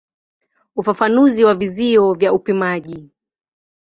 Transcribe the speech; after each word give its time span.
Ufafanuzi 0.75 1.43
wa 1.43 1.53
vizio 1.53 2.13
vya 2.13 2.33
upimaji. 2.33 3.09